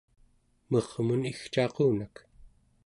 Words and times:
mermun 0.69 1.21
igcaqunak 1.31 2.15